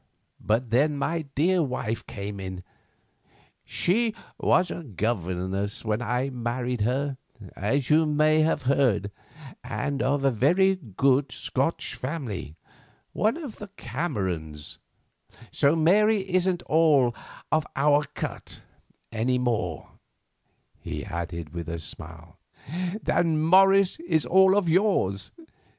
[0.39, 2.63] But then my dear wife came in.
[3.63, 7.17] She was a governess when I married her,
[7.55, 9.11] as you may have heard,
[9.63, 12.55] and of a very good Scotch family,
[13.13, 14.79] one of the Camerons,
[15.51, 17.13] so Mary isn't all
[17.51, 19.89] of our cut—any more,"
[20.79, 22.39] he added with a smile,
[23.03, 25.31] "than Morris is all of yours.